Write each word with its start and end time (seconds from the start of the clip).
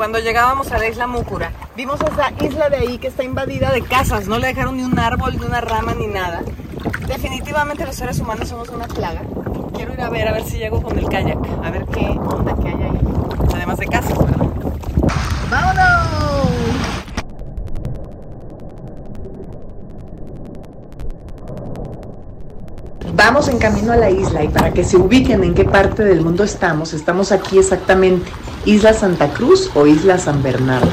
cuando 0.00 0.18
llegábamos 0.18 0.72
a 0.72 0.78
la 0.78 0.88
isla 0.88 1.06
Múcura, 1.06 1.52
vimos 1.76 2.00
esa 2.00 2.32
isla 2.42 2.70
de 2.70 2.78
ahí 2.78 2.96
que 2.96 3.08
está 3.08 3.22
invadida 3.22 3.70
de 3.70 3.82
casas, 3.82 4.28
no 4.28 4.38
le 4.38 4.46
dejaron 4.46 4.78
ni 4.78 4.82
un 4.82 4.98
árbol, 4.98 5.36
ni 5.38 5.44
una 5.44 5.60
rama, 5.60 5.92
ni 5.92 6.06
nada. 6.06 6.40
Definitivamente 7.06 7.84
los 7.84 7.96
seres 7.96 8.18
humanos 8.18 8.48
somos 8.48 8.70
una 8.70 8.88
plaga. 8.88 9.20
Quiero 9.74 9.92
ir 9.92 10.00
a 10.00 10.08
ver, 10.08 10.26
a 10.26 10.32
ver 10.32 10.44
si 10.44 10.56
llego 10.56 10.82
con 10.82 10.98
el 10.98 11.06
kayak, 11.06 11.36
a 11.62 11.70
ver 11.70 11.84
qué 11.92 12.18
onda 12.18 12.54
que 12.54 12.68
hay 12.68 12.82
ahí. 12.82 12.98
Además 13.54 13.76
de 13.76 13.86
casas, 13.88 14.16
¿verdad? 14.16 14.46
¡Vámonos! 15.50 16.20
Vamos 23.12 23.48
en 23.48 23.58
camino 23.58 23.92
a 23.92 23.96
la 23.96 24.08
isla 24.08 24.44
y 24.44 24.48
para 24.48 24.72
que 24.72 24.82
se 24.82 24.96
ubiquen 24.96 25.44
en 25.44 25.52
qué 25.52 25.66
parte 25.66 26.04
del 26.04 26.22
mundo 26.22 26.42
estamos, 26.42 26.94
estamos 26.94 27.32
aquí 27.32 27.58
exactamente, 27.58 28.30
Isla 28.66 28.92
Santa 28.92 29.28
Cruz 29.28 29.70
o 29.74 29.86
Isla 29.86 30.18
San 30.18 30.42
Bernardo. 30.42 30.90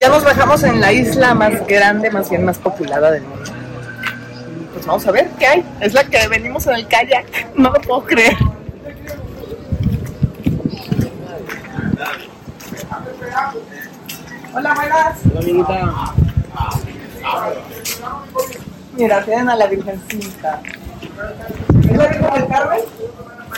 Ya 0.00 0.08
nos 0.08 0.24
bajamos 0.24 0.62
en 0.64 0.80
la 0.80 0.92
isla 0.92 1.34
más 1.34 1.66
grande, 1.66 2.10
más 2.10 2.28
bien 2.28 2.44
más 2.44 2.58
populada 2.58 3.12
del 3.12 3.22
mundo. 3.22 3.44
Pues 4.74 4.84
vamos 4.86 5.06
a 5.06 5.12
ver 5.12 5.30
qué 5.38 5.46
hay. 5.46 5.64
Es 5.80 5.94
la 5.94 6.04
que 6.04 6.26
venimos 6.28 6.66
en 6.66 6.74
el 6.74 6.88
kayak. 6.88 7.54
No 7.56 7.70
lo 7.70 7.80
puedo 7.80 8.04
creer. 8.04 8.36
Hola, 14.54 14.74
buenas. 14.74 15.18
Hola, 15.30 15.40
amiguita. 15.40 16.14
Mira, 18.96 19.24
tienen 19.24 19.48
a 19.48 19.56
la 19.56 19.66
Virgencita. 19.66 20.60
¿Es 21.90 21.96
la 21.96 22.06
Virgen 22.06 22.34
del 22.34 22.46
Carmen? 22.48 22.78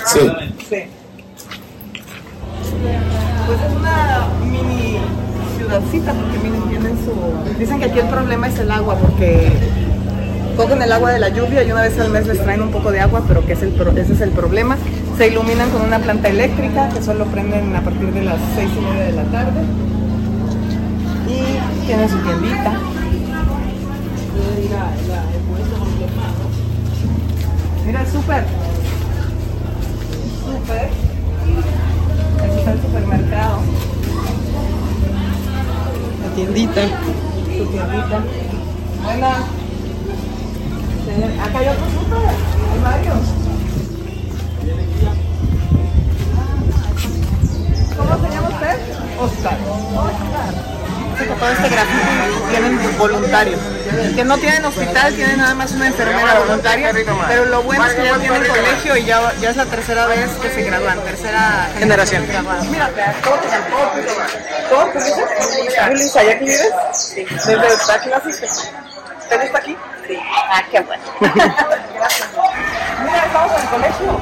Sí. 0.06 0.20
Sí. 0.68 0.76
Pues 3.46 3.58
es 3.60 3.76
una 3.76 4.28
mini 4.50 4.98
ciudadcita 5.58 6.12
porque 6.12 6.38
miren, 6.38 6.62
tienen 6.68 6.96
su... 7.04 7.58
Dicen 7.58 7.78
que 7.78 7.84
aquí 7.86 7.98
el 8.00 8.08
problema 8.08 8.48
es 8.48 8.58
el 8.58 8.70
agua 8.70 8.94
porque 8.96 9.52
cogen 10.56 10.80
el 10.82 10.92
agua 10.92 11.12
de 11.12 11.18
la 11.20 11.28
lluvia 11.28 11.62
y 11.62 11.70
una 11.72 11.82
vez 11.82 11.98
al 12.00 12.10
mes 12.10 12.26
les 12.26 12.42
traen 12.42 12.62
un 12.62 12.70
poco 12.70 12.90
de 12.90 13.00
agua, 13.00 13.22
pero 13.28 13.44
que 13.44 13.52
es 13.52 13.62
el 13.62 13.72
pro- 13.72 13.90
ese 13.92 14.14
es 14.14 14.20
el 14.20 14.30
problema. 14.30 14.76
Se 15.18 15.28
iluminan 15.28 15.70
con 15.70 15.82
una 15.82 15.98
planta 15.98 16.28
eléctrica 16.28 16.88
que 16.88 17.02
solo 17.02 17.26
prenden 17.26 17.74
a 17.76 17.82
partir 17.82 18.12
de 18.12 18.22
las 18.24 18.36
seis 18.54 18.70
y 18.76 18.80
media 18.80 19.04
de 19.04 19.12
la 19.12 19.24
tarde. 19.24 19.60
Y 21.86 21.88
tienen 21.88 22.08
su 22.08 22.18
tiendita. 22.18 22.72
Mira 27.86 28.00
el 28.00 28.06
súper. 28.08 28.44
Súper. 30.44 30.88
Aquí 32.42 32.58
está 32.58 32.72
el 32.72 32.82
supermercado. 32.82 33.58
La 36.22 36.34
tiendita. 36.34 36.80
Su 36.82 37.66
tiendita. 37.66 38.24
Buena. 39.04 39.30
Acá 41.44 41.58
hay 41.60 41.68
otro 41.68 41.86
súper. 41.86 42.28
Hay 42.72 42.80
varios. 42.82 43.24
¿Cómo 47.96 48.26
se 48.26 48.34
llama 48.34 48.48
usted? 48.48 48.76
Oscar. 49.20 49.58
Oscar. 49.94 50.75
Que 51.18 51.24
todo 51.24 51.48
este 51.50 51.68
grafito 51.68 52.48
tienen 52.50 52.98
voluntarios. 52.98 53.60
Que 54.14 54.24
no 54.24 54.36
tienen 54.38 54.64
hospital, 54.64 55.14
tienen 55.14 55.38
nada 55.38 55.54
más 55.54 55.72
una 55.72 55.86
enfermera 55.86 56.38
voluntaria. 56.40 56.92
Pero 57.28 57.46
lo 57.46 57.62
bueno 57.62 57.84
es 57.86 57.94
que 57.94 58.04
ya 58.04 58.18
tienen 58.18 58.44
colegio 58.46 58.96
y 58.96 59.04
ya, 59.04 59.32
ya 59.40 59.50
es 59.50 59.56
la 59.56 59.66
tercera 59.66 60.06
vez 60.06 60.30
que 60.42 60.50
se 60.50 60.62
gradúan. 60.62 61.00
Tercera 61.00 61.70
generación. 61.78 62.26
Mira, 62.70 62.90
todo 63.22 63.36
¿Todo? 64.68 64.92
¿Qué 64.92 64.98
dices? 64.98 65.24
Julissa, 65.86 66.24
¿ya 66.24 66.32
aquí 66.32 66.44
vives? 66.44 66.72
Sí. 66.92 67.24
¿Desde? 67.24 67.74
¿Usted 69.26 69.42
está 69.42 69.58
aquí? 69.58 69.76
Sí. 70.06 70.18
Ah, 70.50 70.62
qué 70.70 70.80
bueno. 70.80 71.02
Gracias. 71.20 72.28
Mira, 73.04 73.26
estamos 73.26 73.52
en 73.52 73.60
el 73.60 73.68
colegio. 73.68 74.20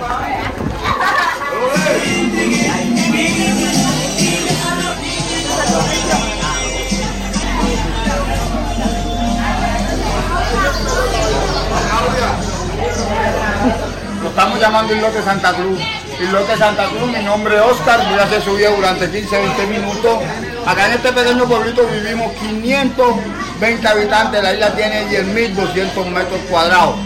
Llamando 14.74 14.96
Islote 14.96 15.22
Santa 15.22 15.52
Cruz. 15.52 15.78
Islote 16.20 16.56
Santa 16.56 16.88
Cruz, 16.88 17.06
mi 17.06 17.22
nombre 17.22 17.54
es 17.54 17.62
Oscar, 17.62 18.00
voy 18.10 18.18
a 18.18 18.24
hacer 18.24 18.42
su 18.42 18.56
vida 18.56 18.70
durante 18.74 19.08
15, 19.08 19.38
20 19.38 19.66
minutos. 19.68 20.18
Acá 20.66 20.86
en 20.86 20.92
este 20.94 21.12
pequeño 21.12 21.46
pueblito 21.46 21.86
vivimos 21.86 22.32
520 22.32 23.86
habitantes, 23.86 24.42
la 24.42 24.52
isla 24.52 24.74
tiene 24.74 25.06
10.200 25.06 26.06
metros 26.10 26.40
cuadrados. 26.50 26.96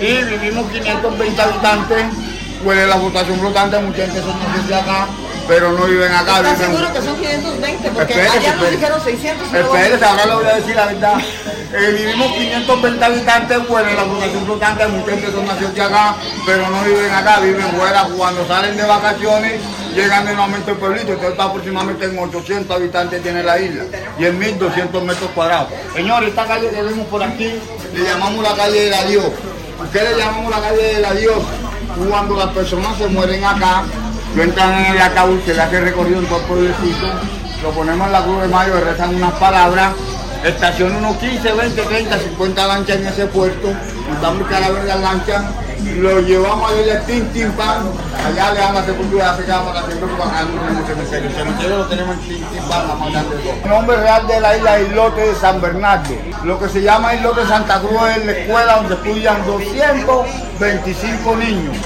Y 0.00 0.22
vivimos 0.22 0.70
520 0.70 1.42
habitantes, 1.42 2.04
huele 2.64 2.86
la 2.86 2.94
votación 2.94 3.40
flotante, 3.40 3.78
mucha 3.80 4.02
gente 4.06 4.20
de 4.20 4.74
acá, 4.76 5.08
pero 5.48 5.72
no 5.72 5.84
viven 5.86 6.12
acá, 6.12 6.38
¿Estás 6.38 6.58
viven 6.58 6.66
seguro 6.76 6.92
que 6.92 7.02
son 7.02 7.16
520? 7.16 7.90
Porque 7.90 8.12
Espérese, 8.14 8.38
allá 8.38 8.54
nos 8.56 8.70
dijeron 8.70 9.00
600 9.04 9.48
y 9.48 9.52
luego- 9.52 9.76
Espérese, 9.76 10.04
ahora 10.04 10.26
le 10.26 10.34
voy 10.34 10.46
a 10.46 10.54
decir 10.56 10.76
la 10.76 10.86
verdad. 10.86 11.14
Eh, 11.72 11.92
vivimos 11.98 12.32
520 12.32 13.04
habitantes, 13.04 13.68
bueno, 13.68 13.88
la 13.94 14.02
fundación 14.04 14.44
flotante, 14.46 14.86
mucha 14.86 15.10
gente 15.10 15.32
son 15.32 15.46
nacidos 15.46 15.78
acá, 15.80 16.14
pero 16.46 16.68
no 16.70 16.82
viven 16.84 17.12
acá, 17.12 17.40
viven 17.40 17.66
fuera. 17.76 18.04
Cuando 18.16 18.46
salen 18.46 18.76
de 18.76 18.84
vacaciones, 18.84 19.60
llegan 19.94 20.24
de 20.26 20.32
nuevamente 20.34 20.70
al 20.70 20.76
pueblito, 20.76 21.08
entonces 21.08 21.30
está 21.30 21.44
aproximadamente 21.44 22.04
en 22.06 22.18
800 22.18 22.76
habitantes 22.76 23.22
tiene 23.22 23.42
la 23.42 23.58
isla 23.58 23.84
y 24.18 24.24
en 24.26 24.38
1200 24.38 25.02
metros 25.02 25.30
cuadrados. 25.34 25.68
Señores, 25.94 26.28
esta 26.30 26.44
calle 26.46 26.70
que 26.70 26.82
vemos 26.82 27.06
por 27.08 27.22
aquí, 27.22 27.52
le 27.94 28.04
llamamos 28.04 28.42
la 28.42 28.54
calle 28.54 28.84
de 28.84 28.90
la 28.90 29.04
Dios. 29.04 29.26
¿Por 29.76 29.88
qué 29.88 30.00
le 30.02 30.16
llamamos 30.16 30.50
la 30.50 30.60
calle 30.60 30.82
de 30.94 31.00
la 31.00 31.12
Dios? 31.14 31.36
Cuando 32.08 32.36
las 32.36 32.48
personas 32.52 32.96
se 32.98 33.06
mueren 33.08 33.42
acá, 33.44 33.82
entran 34.42 34.74
en 34.74 34.94
el 34.94 35.00
ataúd, 35.00 35.40
se 35.44 35.54
le 35.54 35.62
hace 35.62 35.80
recorrido 35.80 36.20
en 36.20 36.26
todo 36.26 36.40
el 36.40 36.44
pueblecito, 36.44 37.06
lo 37.62 37.70
ponemos 37.70 38.06
en 38.06 38.12
la 38.12 38.22
cruz 38.22 38.42
de 38.42 38.48
mayo, 38.48 38.74
le 38.74 38.80
rezan 38.80 39.14
unas 39.14 39.32
palabras, 39.34 39.92
estaciona 40.44 40.98
unos 40.98 41.16
15, 41.16 41.52
20, 41.52 41.82
30, 41.82 42.18
50 42.18 42.66
lanchas 42.66 42.96
en 42.96 43.06
ese 43.06 43.26
puerto, 43.26 43.68
montamos 44.08 44.48
cada 44.48 44.70
vez 44.70 44.84
las 44.84 45.00
lanchas, 45.00 45.44
lo 45.84 46.20
llevamos 46.20 46.70
a 46.70 46.74
el 46.74 47.02
Tin 47.04 47.28
Tin 47.32 47.52
Pan, 47.52 47.90
allá 48.24 48.52
le 48.52 48.60
damos 48.60 48.84
sepultura, 48.84 49.30
hace 49.30 49.46
ya 49.46 49.64
para 49.64 49.82
siempre, 49.84 50.08
porque 50.08 50.22
acá 50.22 50.42
no 50.44 50.60
tenemos 50.60 50.86
cementerio, 50.86 51.28
el 51.28 51.34
cementerio 51.34 51.76
lo 51.78 51.86
tenemos 51.86 52.14
en 52.16 52.20
Tin 52.20 52.44
Tin 52.44 52.62
Pan, 52.64 52.88
la 52.88 52.94
más 52.94 53.12
grande 53.12 53.36
de 53.36 53.42
todos. 53.42 53.56
El 53.62 53.68
nombre 53.68 53.96
real 53.96 54.26
de 54.26 54.40
la 54.40 54.56
isla 54.56 54.78
es 54.78 54.88
Islote 54.88 55.20
de 55.20 55.34
San 55.34 55.60
Bernardo, 55.60 56.14
lo 56.44 56.58
que 56.58 56.68
se 56.68 56.82
llama 56.82 57.14
Islote 57.14 57.40
de 57.40 57.46
Santa 57.46 57.80
Cruz 57.80 58.00
es 58.16 58.26
la 58.26 58.32
escuela 58.32 58.76
donde 58.76 58.94
estudian 58.94 59.46
225 59.46 61.36
niños. 61.36 61.76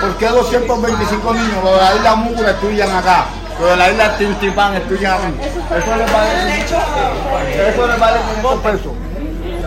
¿Por 0.00 0.16
qué 0.16 0.28
225 0.28 1.34
niños? 1.34 1.64
Los 1.64 1.74
de 1.74 1.80
la 1.84 1.96
isla 1.96 2.14
Múcura 2.16 2.50
estudian 2.50 2.90
acá. 2.96 3.26
Los 3.60 3.70
de 3.70 3.76
la 3.76 3.90
isla 3.90 4.16
Tintipán 4.16 4.74
estudian. 4.74 5.18
Eso 5.40 5.96
les 5.96 6.12
vale, 6.12 6.62
eso 7.68 7.86
les 7.86 7.98
vale 7.98 8.20
500 8.40 8.60
pesos. 8.60 9.09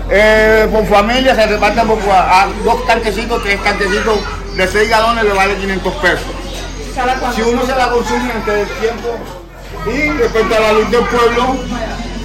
Eh, 0.10 0.68
por 0.72 0.86
familia 0.86 1.34
se 1.36 1.46
reparten 1.48 1.88
por 1.88 2.00
a, 2.10 2.48
dos 2.64 2.86
tanquecitos, 2.86 3.42
tres 3.44 3.64
tanquecitos 3.64 4.20
de 4.56 4.68
6 4.68 4.90
galones 4.90 5.24
le 5.24 5.34
vale 5.34 5.56
500 5.56 5.94
pesos. 5.96 6.28
Si 7.36 7.42
uno 7.42 7.66
se 7.66 7.76
la 7.76 7.90
consume 7.90 8.32
antes 8.32 8.54
del 8.54 8.68
tiempo 8.68 9.18
y 9.88 10.10
respecto 10.12 10.56
a 10.56 10.60
la 10.60 10.72
luz 10.74 10.92
del 10.92 11.06
pueblo, 11.06 11.58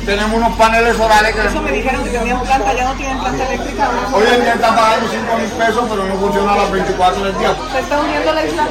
tenemos 0.09 0.39
unos 0.39 0.57
paneles 0.57 0.97
solares 0.97 1.35
que 1.37 1.47
Eso 1.47 1.61
me 1.61 1.71
dijeron 1.71 2.03
que 2.03 2.09
tenían 2.09 2.41
planta, 2.41 2.73
ya 2.73 2.85
no 2.85 2.95
tienen 2.95 3.19
planta 3.19 3.45
eléctrica. 3.45 3.91
¿no? 3.93 4.17
hoy 4.17 4.25
en 4.33 4.41
día 4.43 4.55
están 4.55 4.75
pagando 4.75 5.07
5 5.07 5.37
mil 5.37 5.49
pesos, 5.51 5.85
pero 5.87 6.05
no 6.07 6.15
funciona 6.15 6.53
a 6.55 6.57
las 6.57 6.71
24 6.71 7.25
del 7.25 7.39
día. 7.39 7.55
¿Se 7.73 7.79
está 7.81 8.01
hundiendo 8.01 8.33
la 8.33 8.47
isla? 8.47 8.67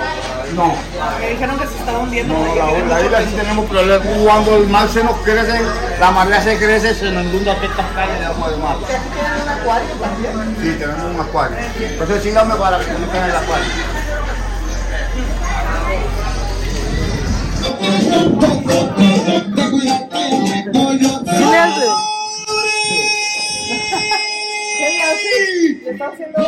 No. 0.56 0.76
Me 1.20 1.30
dijeron 1.30 1.60
que 1.60 1.68
se 1.68 1.78
estaba 1.78 2.00
hundiendo. 2.00 2.34
No, 2.34 2.88
la, 2.90 3.02
isla 3.02 3.20
sí 3.22 3.36
tenemos 3.36 3.66
problemas. 3.70 4.08
Cuando 4.26 4.58
el 4.58 4.68
mar 4.68 4.90
se 4.90 5.04
nos 5.04 5.16
crece, 5.18 5.62
la 6.00 6.10
marea 6.10 6.42
se 6.42 6.58
crece, 6.58 6.96
se 6.96 7.12
nos 7.12 7.24
inunda 7.26 7.54
estas 7.54 7.86
calles 7.94 8.20
de 8.20 8.26
agua 8.26 8.50
de 8.50 8.58
mar. 8.58 8.76
Aquí 8.78 8.86
tienen 9.14 9.42
un 9.44 9.50
acuario 9.50 9.90
también. 10.02 10.58
Sí, 10.60 10.76
tenemos 10.80 11.14
un 11.14 11.22
acuario. 11.22 11.58
Entonces 11.80 12.24
síganme 12.24 12.56
para 12.56 12.80
que 12.80 12.86
conozcan 12.86 13.30
el 13.30 13.36
acuario. 13.36 13.68
Haciendo... 26.00 26.40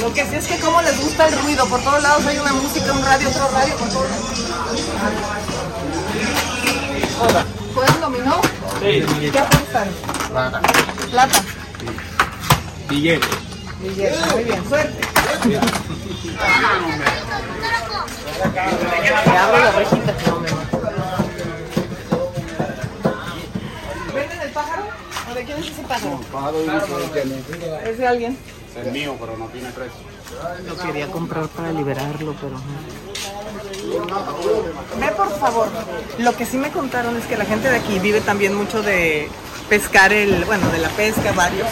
Lo 0.00 0.12
que 0.12 0.26
sí 0.26 0.36
es 0.36 0.46
que 0.46 0.58
como 0.58 0.82
les 0.82 1.00
gusta 1.02 1.28
el 1.28 1.38
ruido, 1.40 1.66
por 1.66 1.82
todos 1.82 2.02
lados 2.02 2.26
hay 2.26 2.38
una 2.38 2.52
música, 2.52 2.92
un 2.92 3.04
radio, 3.04 3.28
otro 3.28 3.48
radio, 3.48 3.76
por 3.76 3.88
todos 3.88 4.10
lados. 4.10 4.24
¿Juegan 7.74 8.00
dominó? 8.00 8.40
Sí. 8.80 9.30
¿Qué 9.30 9.38
apuestan? 9.38 9.88
Plata. 10.30 10.60
Plata. 11.10 11.44
Billete. 12.88 13.43
Billete, 13.80 14.18
muy 14.32 14.44
bien, 14.44 14.68
suerte. 14.68 15.00
Me 19.26 19.38
abro 19.38 19.58
¿Venden 24.14 24.40
el 24.40 24.50
pájaro? 24.50 24.82
¿O 25.30 25.34
de 25.34 25.44
quién 25.44 25.58
es 25.58 25.66
ese 25.70 25.82
pájaro? 25.82 26.20
¿Es 27.84 27.98
de 27.98 28.06
alguien? 28.06 28.38
Es 28.76 28.92
mío, 28.92 29.16
pero 29.20 29.36
no 29.36 29.46
tiene 29.46 29.70
precio. 29.70 30.00
Lo 30.66 30.76
quería 30.76 31.06
comprar 31.08 31.48
para 31.48 31.72
liberarlo, 31.72 32.34
pero 32.40 32.56
Ve 34.98 35.08
por 35.16 35.38
favor. 35.38 35.68
Lo 36.18 36.36
que 36.36 36.46
sí 36.46 36.56
me 36.56 36.70
contaron 36.70 37.16
es 37.16 37.26
que 37.26 37.36
la 37.36 37.44
gente 37.44 37.70
de 37.70 37.76
aquí 37.76 37.98
vive 37.98 38.20
también 38.20 38.54
mucho 38.54 38.82
de 38.82 39.28
pescar 39.68 40.12
el, 40.12 40.44
bueno, 40.44 40.68
de 40.70 40.78
la 40.78 40.88
pesca 40.90 41.32
varios 41.32 41.68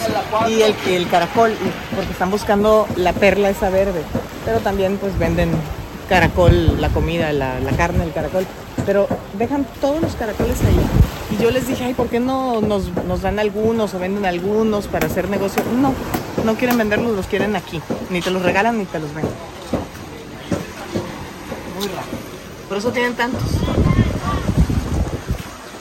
y 0.48 0.62
el 0.62 0.74
el 0.86 1.08
caracol, 1.08 1.54
porque 1.94 2.12
están 2.12 2.30
buscando 2.30 2.86
la 2.96 3.12
perla 3.12 3.50
esa 3.50 3.70
verde, 3.70 4.02
pero 4.44 4.60
también 4.60 4.96
pues 4.98 5.18
venden 5.18 5.50
caracol, 6.08 6.80
la 6.80 6.88
comida, 6.88 7.32
la, 7.32 7.60
la 7.60 7.72
carne, 7.72 8.04
el 8.04 8.12
caracol, 8.12 8.46
pero 8.84 9.06
dejan 9.38 9.66
todos 9.80 10.00
los 10.00 10.14
caracoles 10.14 10.58
ahí. 10.62 10.80
Y 11.30 11.42
yo 11.42 11.50
les 11.50 11.66
dije, 11.66 11.84
ay, 11.84 11.94
¿por 11.94 12.08
qué 12.08 12.20
no 12.20 12.60
nos, 12.60 12.88
nos 13.06 13.22
dan 13.22 13.38
algunos 13.38 13.94
o 13.94 13.98
venden 13.98 14.26
algunos 14.26 14.86
para 14.86 15.06
hacer 15.06 15.28
negocio? 15.30 15.62
No, 15.80 15.94
no 16.44 16.54
quieren 16.56 16.76
venderlos, 16.76 17.16
los 17.16 17.26
quieren 17.26 17.56
aquí. 17.56 17.80
Ni 18.10 18.20
te 18.20 18.30
los 18.30 18.42
regalan 18.42 18.78
ni 18.78 18.84
te 18.84 18.98
los 18.98 19.14
venden. 19.14 19.32
Muy 21.78 21.88
raro. 21.88 22.06
Por 22.68 22.78
eso 22.78 22.92
tienen 22.92 23.14
tantos. 23.14 23.42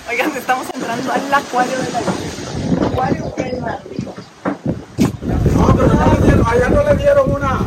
Oigan, 0.10 0.31
estamos 0.38 0.68
entrando 0.92 1.12
al 1.14 1.34
acuario 1.34 1.78
de 1.78 1.92
la 1.92 2.88
acuario 2.88 3.34
del 3.38 3.62
mar. 3.62 3.80
No, 5.56 5.76
pero 5.76 5.88
no 5.88 6.14
le 6.14 6.22
dieron, 6.26 6.46
allá 6.48 6.70
no 6.70 6.84
le 6.84 6.96
dieron 6.96 7.32
una. 7.32 7.60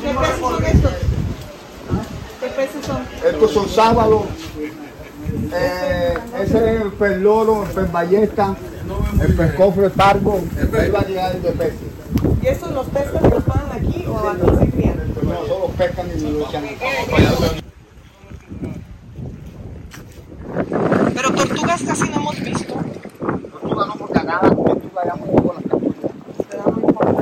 ¿Qué 0.00 0.14
peces 0.14 0.40
son 0.40 0.64
estos? 0.64 0.92
¿Qué 2.40 2.46
peces 2.48 2.86
son? 2.86 3.02
Estos 3.24 3.52
son 3.52 3.68
sábados. 3.68 4.22
Eh, 5.52 6.14
ese 6.40 6.58
es 6.58 6.82
el 6.82 6.92
pez 6.92 7.18
loro, 7.18 7.64
el 7.64 7.70
pez 7.70 7.92
ballesta, 7.92 8.54
el 9.20 9.34
pez 9.34 9.54
cofre 9.54 9.90
pargo, 9.90 10.40
hay 10.78 10.90
variedades 10.90 11.42
de 11.42 11.50
peces. 11.52 11.80
¿Y 12.42 12.46
estos 12.46 12.70
los 12.72 12.86
pescan 12.86 13.24
y 13.24 13.30
los 13.30 13.42
ponen 13.42 13.72
aquí 13.72 14.06
o 14.06 14.28
aquí 14.28 14.40
se 14.58 14.70
crían? 14.70 15.14
No 15.22 15.46
solo 15.46 15.66
pescan 15.76 16.06
y 16.16 16.20
lo 16.20 16.48
echan. 16.48 16.64
Pero 21.14 21.32
tortugas 21.32 21.82
casi 21.82 22.08
no 22.08 22.16
hemos 22.16 22.40
visto. 22.40 22.74
Tortuga 23.60 23.86
no, 23.86 23.94
porque 23.96 24.18
acá 24.18 24.40
las 24.42 24.56
tortugas 24.56 25.04
ya 25.04 25.14
muy 25.16 25.28
poco 25.28 25.54
las 25.54 25.62
capturan. 25.64 26.12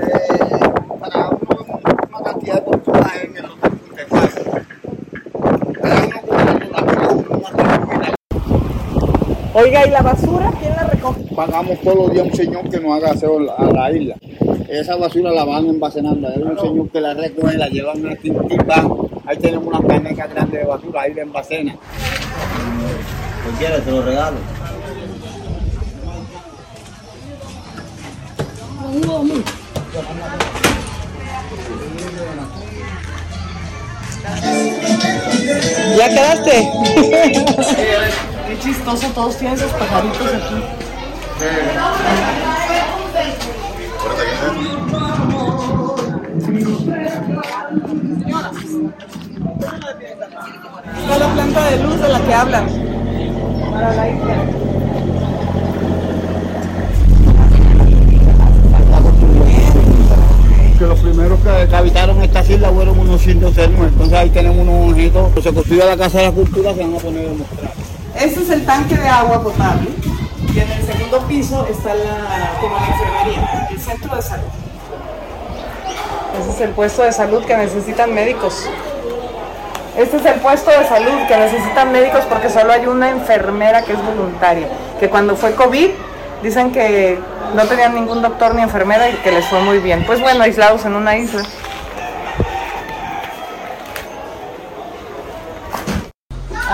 Eh, 0.03 0.59
para 1.01 1.29
uno 1.29 1.39
vemos 1.49 1.81
una 2.09 2.21
cantidad 2.23 2.55
de 2.55 2.61
tortugas 2.61 3.17
en 3.17 3.37
el 3.37 3.45
hotel 3.47 3.73
de 3.97 4.05
casa. 4.05 4.41
Cada 5.83 6.07
uno 6.07 6.21
con 6.23 6.37
una 6.39 6.59
tortuga, 6.69 7.09
uno 7.13 7.41
más 7.41 7.53
tranquila. 7.53 8.15
Oiga, 9.57 9.87
¿y 9.87 9.91
la 9.91 10.03
basura 10.03 10.51
quién 10.59 10.75
la 10.75 10.83
recoge? 10.83 11.21
Pagamos 11.37 11.81
todos 11.81 11.97
los 11.97 12.13
días 12.13 12.27
un 12.27 12.35
señor 12.35 12.69
que 12.69 12.81
nos 12.81 12.97
haga 12.97 13.13
aseo 13.13 13.39
a 13.57 13.73
la 13.73 13.93
isla. 13.93 14.17
Esa 14.69 14.97
basura 14.97 15.31
la 15.31 15.45
van 15.45 15.67
envasenando. 15.67 16.27
Hay 16.27 16.43
un 16.43 16.59
señor 16.59 16.91
que 16.91 17.01
la 17.01 17.15
recoge, 17.15 17.57
la 17.57 17.69
llevan 17.69 18.05
a 18.05 18.11
la 18.11 18.17
quintita. 18.17 18.85
Ahí 19.25 19.37
tenemos 19.39 19.69
unas 19.69 19.85
canecas 19.85 20.29
grandes 20.29 20.61
de 20.61 20.67
basura, 20.67 21.03
ahí 21.03 21.15
la 21.15 21.23
envasena. 21.23 21.73
¿Qué 21.73 23.59
quieres? 23.59 23.85
Te 23.85 23.91
lo 23.93 24.03
regalo. 24.03 24.39
¿Ya 35.97 36.09
quedaste? 36.09 36.71
Qué 38.55 38.61
chistoso, 38.61 39.09
todos 39.09 39.37
tienen 39.37 39.59
sus 39.59 39.73
pajaritos 39.73 40.29
aquí. 40.29 40.55
Está 51.01 51.19
la 51.19 51.35
planta 51.35 51.65
de 51.65 51.79
luz 51.83 52.01
de 52.01 52.09
la 52.09 52.21
que 52.21 52.35
hablan. 52.35 52.67
Para 53.73 53.95
la 53.97 54.09
isla. 54.09 54.37
Que 60.79 60.87
los 60.87 61.01
primeros 61.01 61.41
que, 61.41 61.69
que 61.69 61.77
habitaron 61.77 62.23
esta 62.23 62.41
isla 62.45 62.71
fueron 62.71 62.99
unos 63.01 63.27
indios. 63.27 63.59
Entonces 63.59 64.13
ahí 64.13 64.31
tenemos 64.31 64.59
unos 64.59 64.87
monjitos. 64.87 65.43
Se 65.43 65.53
construye 65.53 65.85
la 65.85 65.97
Casa 65.97 66.19
de 66.19 66.25
la 66.27 66.33
Cultura, 66.33 66.73
se 66.73 66.83
van 66.83 66.95
a 66.95 66.99
poner 66.99 67.29
a 67.29 67.33
mostrar. 67.33 67.84
Este 68.17 68.41
es 68.43 68.51
el 68.51 68.65
tanque 68.65 68.95
de 68.95 69.09
agua 69.09 69.43
potable 69.43 69.91
y 70.55 70.61
en 70.61 70.71
el 70.71 70.87
segundo 70.87 71.19
piso 71.27 71.67
está 71.69 71.95
la, 71.95 72.57
como 72.61 72.77
la 72.77 72.87
enfermería, 72.87 73.69
el 73.71 73.81
centro 73.81 74.15
de 74.15 74.23
salud. 74.23 74.47
Ese 76.41 76.51
es 76.51 76.61
el 76.61 76.71
puesto 76.71 77.03
de 77.03 77.13
salud 77.13 77.45
que 77.45 77.57
necesitan 77.57 78.15
médicos. 78.15 78.69
Este 79.97 80.17
es 80.17 80.27
el 80.27 80.41
puesto 80.41 80.71
de 80.71 80.87
salud 80.87 81.27
que 81.29 81.37
necesitan 81.37 81.93
médicos 81.93 82.25
porque 82.29 82.51
solo 82.51 82.73
hay 82.73 82.87
una 82.87 83.11
enfermera 83.11 83.83
que 83.83 83.93
es 83.93 84.05
voluntaria. 84.05 84.69
Que 85.01 85.09
cuando 85.09 85.37
fue 85.37 85.55
COVID 85.55 85.91
dicen 86.43 86.73
que 86.73 87.19
no 87.55 87.65
tenían 87.65 87.95
ningún 87.95 88.23
doctor 88.23 88.55
ni 88.55 88.63
enfermera 88.63 89.09
y 89.11 89.15
que 89.15 89.33
les 89.33 89.47
fue 89.47 89.61
muy 89.61 89.79
bien. 89.79 90.05
Pues 90.07 90.21
bueno, 90.21 90.45
aislados 90.45 90.85
en 90.85 90.95
una 90.95 91.17
isla. 91.17 91.43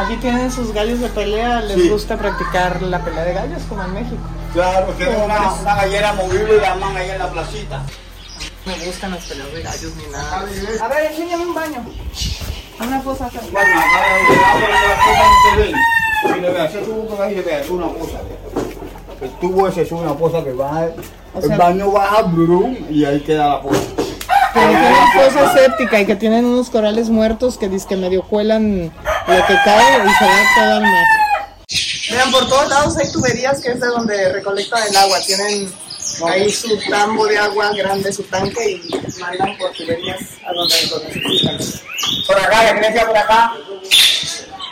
Aquí 0.05 0.17
tienen 0.17 0.51
sus 0.51 0.73
gallos 0.73 1.01
de 1.01 1.09
pelea, 1.09 1.61
les 1.61 1.77
Sí. 1.83 1.89
gusta 1.91 2.17
practicar 2.17 2.81
la 2.83 3.01
pelea 3.05 3.25
de 3.25 3.33
gallos 3.35 3.63
como 3.69 3.83
en 3.85 3.95
México. 3.95 4.17
Claro, 4.55 4.87
tienen 4.97 5.21
una, 5.21 5.53
una 5.53 5.75
gallera 5.77 6.13
movible 6.15 6.57
y 6.57 6.61
la 6.61 6.73
aman 6.73 6.97
ahí 6.97 7.11
en 7.11 7.19
la 7.19 7.29
placita. 7.31 7.83
Me 8.65 8.79
gustan 8.87 9.11
las 9.13 9.25
peleas 9.27 9.53
de 9.53 9.63
gallos 9.63 9.93
ni 9.97 10.11
nada. 10.13 10.41
A 10.85 10.89
ver, 10.89 11.11
enséñame 11.11 11.45
un 11.47 11.55
baño. 11.55 11.85
Una 12.81 13.01
fosa 13.03 13.27
acá. 13.27 13.41
Bueno, 13.53 13.79
acá 13.79 14.01
el 14.31 14.39
agua 14.45 14.69
de 14.69 14.89
la 14.89 14.97
cosa 14.97 15.23
no 15.29 15.51
se 15.51 15.57
ve. 15.63 15.73
Mire, 16.37 16.51
vea, 16.51 16.65
ese 16.65 16.79
tubo 16.79 17.17
que 17.17 17.23
ahí, 17.23 17.35
vea, 17.47 17.61
es 17.61 17.71
una 17.71 17.87
cosa. 17.89 18.19
El 19.21 19.31
tubo 19.39 19.69
ese 19.69 19.83
es 19.83 19.93
una 19.93 20.15
cosa 20.15 20.43
que 20.43 20.53
va, 20.53 20.87
O 21.35 21.39
el 21.41 21.45
sea- 21.47 21.57
baño 21.59 21.91
baja, 21.91 22.23
brum, 22.23 22.75
y 22.89 23.05
ahí 23.05 23.21
queda 23.21 23.49
la 23.57 23.61
cosa. 23.61 23.81
Pero 24.53 24.69
tienen 24.69 24.95
fosa 25.33 25.53
séptica 25.55 26.01
y 26.01 26.07
que 26.07 26.17
tienen 26.17 26.45
unos 26.45 26.71
corales 26.71 27.09
muertos 27.11 27.57
que 27.59 27.71
que 27.87 27.97
medio 27.97 28.23
cuelan 28.23 28.91
lo 29.27 29.47
que 29.47 29.55
cae 29.65 29.99
y 29.99 30.15
se 30.15 30.25
va 30.25 30.43
todo 30.55 30.75
al 30.75 30.83
mar. 30.83 31.07
Vean, 32.11 32.31
por 32.33 32.49
todos 32.49 32.69
lados 32.69 32.97
hay 32.99 33.13
tuberías 33.13 33.61
que 33.61 33.71
es 33.71 33.81
de 33.81 33.87
donde 33.87 34.33
recolectan 34.33 34.83
el 34.89 34.97
agua. 34.97 35.19
Tienen 35.21 35.73
ahí 36.29 36.51
su 36.51 36.79
tambo 36.89 37.27
de 37.27 37.39
agua 37.39 37.73
grande, 37.73 38.13
su 38.13 38.23
tanque 38.25 38.83
y 38.83 39.21
mandan 39.21 39.57
por 39.59 39.73
tuberías 39.73 40.21
a 40.47 40.53
donde 40.53 40.75
lo 40.87 40.99
necesitan. 41.01 41.59
Por 42.27 42.39
acá, 42.39 42.65
la 42.65 42.71
iglesia 42.73 43.07
por 43.07 43.17
acá. 43.17 43.53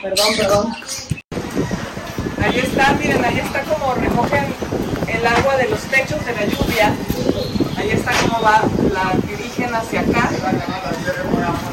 Perdón, 0.02 0.37
perdón. 0.37 0.76
Ahí 2.43 2.59
está, 2.61 2.93
miren, 2.93 3.25
ahí 3.25 3.38
está 3.40 3.62
como 3.62 3.95
recogen 3.95 4.55
el 5.09 5.26
agua 5.26 5.57
de 5.57 5.69
los 5.69 5.81
techos 5.81 6.25
de 6.25 6.33
la 6.33 6.45
lluvia. 6.47 6.97
Ahí 7.76 7.90
está 7.90 8.12
como 8.12 8.40
va, 8.40 8.62
la 8.93 9.14
dirigen 9.26 9.75
hacia 9.75 10.00
acá, 10.00 10.31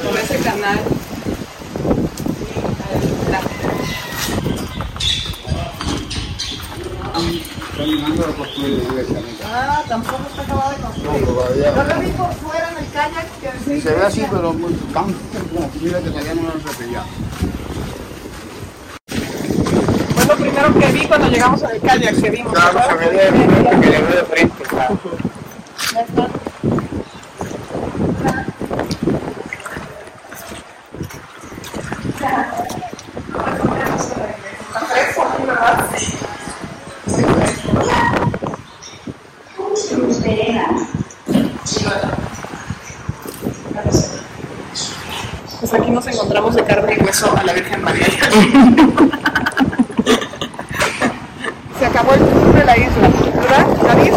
por 0.04 0.20
ese 0.20 0.38
canal. 0.40 0.80
Y 2.38 3.12
ahí 7.14 7.52
Terminando 7.76 8.25
de 8.25 8.25
construir 8.36 8.78
la 8.78 8.84
iglesia. 8.84 9.20
Ah, 9.46 9.84
tampoco 9.88 10.24
está 10.30 10.42
acabado 10.42 10.72
de 10.72 10.78
construir. 10.78 11.22
No, 11.22 11.28
todavía. 11.28 11.76
Yo 11.76 11.84
lo 11.84 12.02
vi 12.02 12.08
por 12.12 12.34
fuera 12.34 12.72
en 12.72 12.78
el 12.78 12.92
kayak 12.92 13.40
que 13.40 13.52
sí. 13.66 13.82
Se 13.82 13.94
ve 13.94 14.06
así, 14.06 14.26
pero 14.30 14.54
muy 14.54 14.74
tan 14.74 15.14
como 15.14 15.72
mira 15.82 16.00
que 16.00 16.10
todavía 16.10 16.36
no 16.36 16.42
lo 16.44 16.52
han. 16.52 16.60
Fue 20.16 20.26
lo 20.26 20.36
primero 20.36 20.80
que 20.80 20.88
vi 20.92 21.08
cuando 21.08 21.28
llegamos 21.28 21.64
al 21.64 21.80
kayak 21.80 22.22
que 22.22 22.30
vimos. 22.30 22.54
Claro, 22.54 22.80
se 22.90 22.96
ve 22.96 23.12
de, 23.12 23.32
que 23.82 23.90
le 23.90 24.02
ve 24.02 24.16
de 24.16 24.24
frente, 24.24 24.64
claro. 24.64 25.00
Pues 45.60 45.74
aquí 45.74 45.90
nos 45.92 46.06
encontramos 46.08 46.56
de 46.56 46.64
carne 46.64 46.96
y 47.00 47.04
hueso 47.04 47.36
a 47.36 47.44
la 47.44 47.54
Virgen 47.54 47.82
María. 47.84 48.06
Se 51.80 51.86
acabó 51.86 52.14
el 52.14 52.20
tour 52.20 52.54
de 52.54 52.66
la 52.66 52.78
isla, 52.78 53.10
¿verdad, 53.36 53.68
David? 53.84 54.12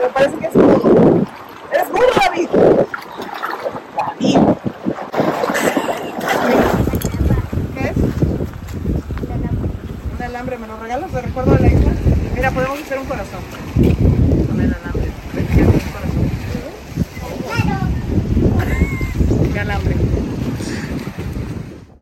Me 0.00 0.08
parece 0.08 0.36
que 0.38 0.46
es 0.46 0.52
todo. 0.52 1.24
¡Es 1.72 1.88
todo, 1.90 2.06
David! 2.24 2.48
Un 12.98 13.06
corazón 13.06 14.13